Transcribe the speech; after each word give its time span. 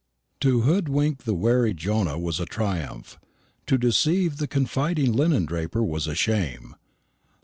To 0.39 0.61
hoodwink 0.61 1.25
the 1.25 1.35
wary 1.35 1.75
Jonah 1.75 2.17
was 2.17 2.39
a 2.39 2.47
triumph 2.47 3.19
to 3.67 3.77
deceive 3.77 4.37
the 4.37 4.47
confiding 4.47 5.13
linen 5.13 5.45
draper 5.45 5.83
was 5.83 6.07
a 6.07 6.15
shame. 6.15 6.73